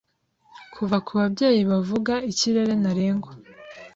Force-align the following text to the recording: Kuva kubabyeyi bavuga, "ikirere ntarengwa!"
Kuva 0.73 0.97
kubabyeyi 1.05 1.61
bavuga, 1.71 2.13
"ikirere 2.31 2.73
ntarengwa!" 2.81 3.31